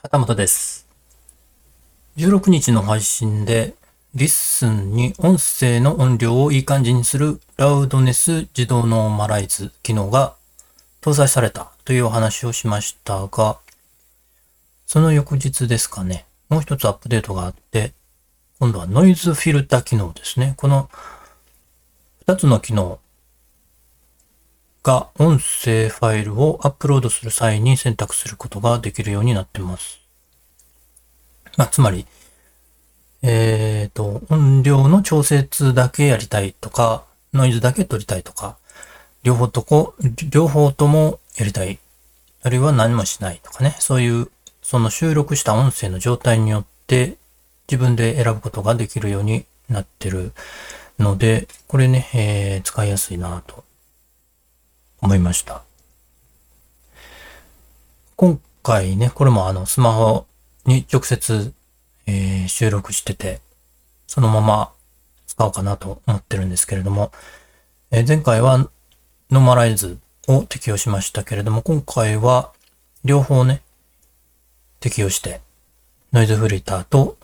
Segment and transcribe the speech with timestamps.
[0.00, 0.86] 旗本です。
[2.18, 3.74] 16日の配信で、
[4.14, 10.36] LISTEN に音声の音量をいい感じにするラウドネス自動ノーマライズ機能が
[11.00, 13.58] 搭載されたというお話をしましたが、
[14.86, 17.92] その翌日ですかね、もう一つアップデートがあって、
[18.60, 20.54] 今度はノイズフィルター機能ですね。
[20.58, 20.88] この
[22.20, 23.00] 二つの機能
[24.82, 30.00] が音声ファイルをアップロードする際に選択することができるようになってます。
[31.56, 32.06] まあ、つまり、
[33.22, 38.56] えっ、と、音量の調節だけやりたいとか、ノイズだけ取りたいとか、
[39.24, 39.94] 両方とこ、
[40.30, 41.78] 両方ともやりたい。
[42.42, 43.74] あるいは何もしないとかね。
[43.80, 44.30] そういう、
[44.62, 47.16] その収録した音声の状態によって
[47.66, 50.32] 自分で選ぶことができるようになってる
[50.98, 53.64] ので、これね、えー使いやすいなと
[55.00, 55.62] 思いました。
[58.16, 60.26] 今回ね、これもあのスマホ
[60.66, 61.52] に直接、
[62.06, 63.40] えー収録してて、
[64.06, 64.72] そのまま
[65.26, 67.12] 使おうかなと思ってるんですけれども、
[67.90, 72.52] えー前回はノーマライズを適用しましたけれども、今回は
[73.04, 73.62] 両方ね、
[74.80, 75.40] 適用して、
[76.12, 77.16] ノイズフィルターと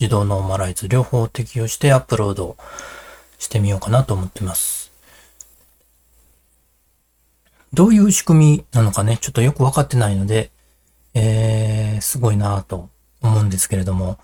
[0.00, 2.56] 自動ノーマライズ両方適用してアップロード
[3.38, 4.83] してみようかなと思ってます。
[7.74, 10.50] どういう仕組みなのかね、ちょっとよくわかってないので、
[11.14, 12.88] えー、すごいなぁと
[13.20, 14.18] 思うんですけれども、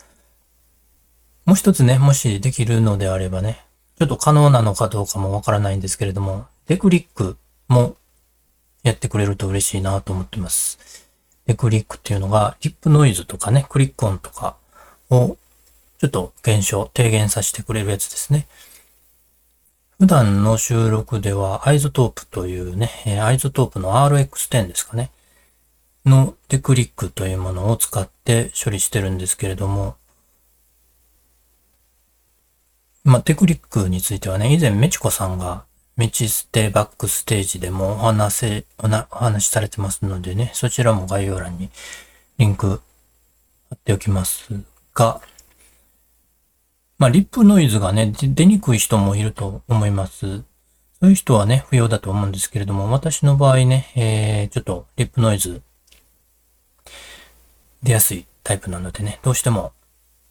[1.46, 3.64] もう一つね、もしできるのであればね、
[3.98, 7.96] ちょっと可能なのかどうかもわからないんですけれども、デクリックも
[8.84, 11.08] やってくれると嬉しいなと思ってます。
[11.46, 14.56] デクリックっていうのが、リップノイズとかね、クリック音とか
[15.10, 15.36] を
[15.98, 18.46] ちょっと減少、低減させてくれるやつですね。
[20.00, 22.88] 普段の収録では、 iZotope というね、
[23.22, 25.10] iZotope の RX10 ですかね。
[26.06, 29.96] のデクリックというものを使って処理してるんですけれども、
[33.04, 35.64] まあ、デクリックについてはね、以前メチコさんが
[35.96, 41.68] メチステバックステージでもお話せ、おなお話しされてますのでね、そちらも概要欄に
[42.38, 42.80] リンク
[43.68, 44.48] 貼っておきます
[44.94, 45.20] が、
[47.00, 50.20] まあ、リップノイズがね、出にくい人もいると思います。
[50.20, 55.62] そういう人はね、不要だと思うんですけれども、私の場合ね、えー、ちょっとリップノイズ
[57.82, 59.72] 出やすいタイプなのでね、どうしても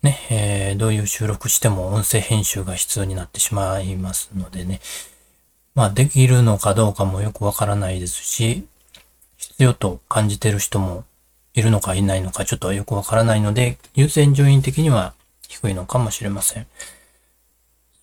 [0.03, 4.79] ね、えー、どういう収録しても音声編集が必要になってしまいますのでね、
[5.73, 8.67] まあ、できるのかどうかもよくわからないですし、
[9.37, 11.03] 必要と感じてる人も
[11.55, 15.15] いるのかいないのかちょっとよくわからないので、優先順位的には
[15.49, 16.63] 低いのかもしれません。
[16.63, 16.67] ス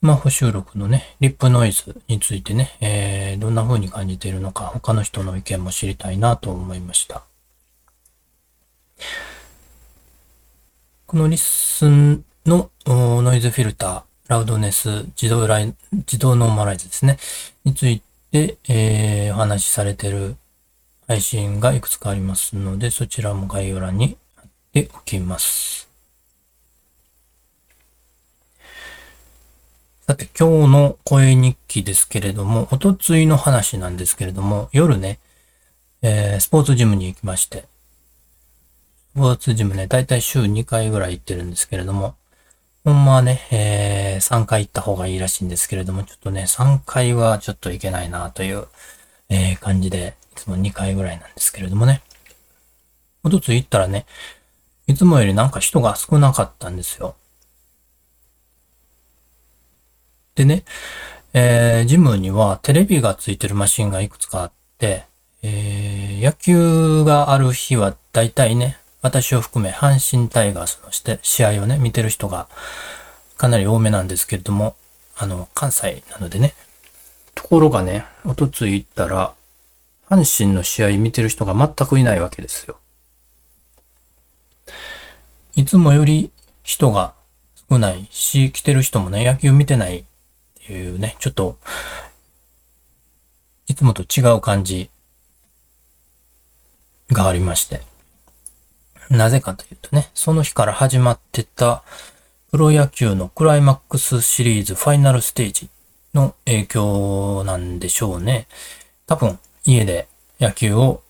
[0.03, 7.23] マホ収録のね、リップノイズについてね、えー、どんな風に感じているのか、他の人の意見も知りたいなと思いました。
[11.07, 17.17] この LISTEN のノイズフィルター、ラウドネス、自動ライ自動ノーマライズですね、
[17.65, 18.03] につい
[18.33, 20.37] て、えー、お話しされている
[21.07, 25.86] 配信がいくつかありますので、そちらも概要欄に貼っておきます。
[30.09, 35.19] さて、今日の声日記ですけれども、おとついの話なんですけれども、夜ね、
[36.01, 37.65] えースポーツジムに行きまして、
[39.15, 42.15] スポーツジムね、だいたい週2回ぐらい行ってるんですけれども、
[42.85, 48.69] ほんまはね、えー3回行った方がいいらしいんですけれども、ちょっとね、3回はちょっと行けないなという、
[49.29, 52.01] えー感じで、いつも2回ぐらいなんですけれどもね。
[53.25, 54.07] おとつい行ったらね、
[54.87, 57.17] いつもよりなんか人が少なかったんですよ。
[60.37, 60.65] でね、
[61.33, 65.05] えージムにはテレビがついてるマシンがいくつかあって、
[65.43, 72.49] えー野球がある日は大体ね、私を含め阪神タイガースのして試合をね、見てる人が
[73.37, 74.77] かなり多めなんですけれども、
[75.17, 76.55] あの、関西なのでね。
[77.35, 79.35] ところがね、おとつい行ったら、
[80.09, 82.77] 阪神の試合見てる人が全くいないわけですよ。
[85.55, 86.31] いつもより
[86.63, 87.15] 人が
[87.71, 90.05] 少ないし、来てる人もね、野球見てない
[90.73, 91.59] いうね、ちょっと、
[93.67, 94.91] いつもと違う感じ
[97.11, 97.83] がありまして。
[99.11, 101.83] なぜかというとね、その日から始まってた
[102.51, 105.69] プロ野球のクライマックスシリーズファイナルステージ
[106.15, 108.47] の影響なんでしょうね。
[109.07, 110.09] 多分家で
[110.41, 111.03] 野球を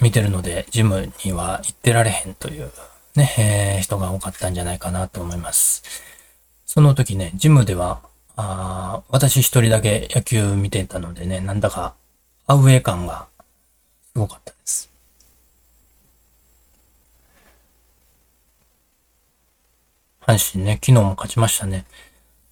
[0.00, 2.70] 見てるのでジムには行ってられへんという
[3.16, 5.82] ね、えー人が多かったんじゃないかなと思います。
[6.66, 8.00] その時ね、ジムでは、
[8.36, 11.94] あ私一人だけ野球見てたのでね、なんだか
[12.46, 13.28] アウェー感が
[14.12, 14.90] すごかったです。
[20.20, 21.84] 阪神ね、昨日も勝ちましたね。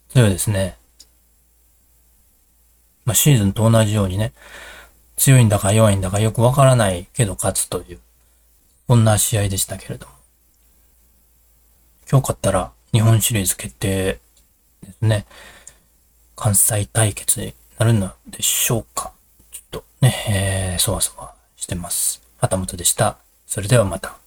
[0.09, 0.77] 強いですね。
[3.05, 4.33] まあ、シーズンと同じようにね、
[5.17, 7.99] 強いんだか弱いんだかよくわからないけど勝つという、
[8.87, 10.13] こんな試合でしたけれども。
[12.11, 14.19] 今日勝ったら日本シリーズ決定
[14.83, 15.27] ですね。
[16.39, 19.13] 関西対決になるのでしょうか。
[19.51, 22.23] ちょっとね、えー、そわそわしてます。
[22.39, 23.19] 旗本でした。
[23.45, 24.18] それではまた。